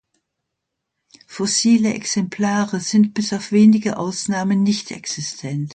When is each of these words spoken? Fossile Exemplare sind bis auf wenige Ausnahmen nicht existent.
Fossile 1.27 1.85
Exemplare 1.93 2.79
sind 2.79 3.13
bis 3.13 3.33
auf 3.33 3.51
wenige 3.51 3.97
Ausnahmen 3.99 4.63
nicht 4.63 4.89
existent. 4.89 5.69